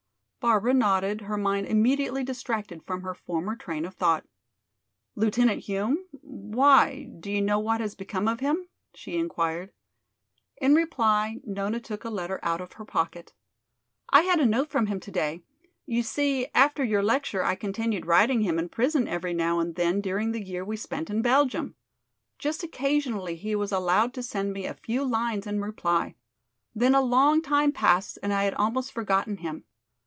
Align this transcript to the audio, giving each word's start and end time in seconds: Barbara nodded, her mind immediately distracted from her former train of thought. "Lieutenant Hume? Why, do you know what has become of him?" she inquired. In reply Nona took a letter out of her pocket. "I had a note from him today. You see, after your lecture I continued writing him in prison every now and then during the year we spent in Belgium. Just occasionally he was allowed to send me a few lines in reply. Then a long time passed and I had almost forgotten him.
Barbara 0.39 0.73
nodded, 0.73 1.21
her 1.21 1.37
mind 1.37 1.67
immediately 1.67 2.23
distracted 2.23 2.81
from 2.81 3.03
her 3.03 3.13
former 3.13 3.55
train 3.55 3.85
of 3.85 3.93
thought. 3.93 4.25
"Lieutenant 5.13 5.65
Hume? 5.65 5.99
Why, 6.09 7.11
do 7.19 7.31
you 7.31 7.43
know 7.43 7.59
what 7.59 7.79
has 7.79 7.93
become 7.93 8.27
of 8.27 8.39
him?" 8.39 8.67
she 8.95 9.19
inquired. 9.19 9.71
In 10.57 10.73
reply 10.73 11.41
Nona 11.43 11.79
took 11.79 12.03
a 12.03 12.09
letter 12.09 12.39
out 12.41 12.59
of 12.59 12.73
her 12.73 12.85
pocket. 12.85 13.33
"I 14.09 14.21
had 14.21 14.39
a 14.39 14.45
note 14.47 14.71
from 14.71 14.87
him 14.87 14.99
today. 14.99 15.43
You 15.85 16.01
see, 16.01 16.47
after 16.55 16.83
your 16.83 17.03
lecture 17.03 17.43
I 17.43 17.53
continued 17.53 18.07
writing 18.07 18.41
him 18.41 18.57
in 18.57 18.69
prison 18.69 19.07
every 19.07 19.35
now 19.35 19.59
and 19.59 19.75
then 19.75 20.01
during 20.01 20.31
the 20.31 20.41
year 20.41 20.65
we 20.65 20.75
spent 20.75 21.11
in 21.11 21.21
Belgium. 21.21 21.75
Just 22.39 22.63
occasionally 22.63 23.35
he 23.35 23.53
was 23.53 23.71
allowed 23.71 24.11
to 24.15 24.23
send 24.23 24.53
me 24.53 24.65
a 24.65 24.73
few 24.73 25.05
lines 25.05 25.45
in 25.45 25.61
reply. 25.61 26.15
Then 26.73 26.95
a 26.95 27.01
long 27.01 27.43
time 27.43 27.71
passed 27.71 28.17
and 28.23 28.33
I 28.33 28.45
had 28.45 28.55
almost 28.55 28.91
forgotten 28.91 29.37
him. 29.37 29.65